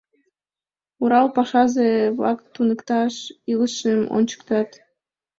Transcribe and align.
—Урал 1.01 1.27
пашазе-влак 1.35 2.39
туныкташ 2.53 3.13
илышым 3.51 4.01
ончыктат. 4.17 4.69